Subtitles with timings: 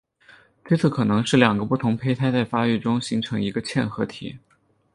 [0.65, 4.39] 推测可能是两个不同胚胎在发育中形成一个嵌合体。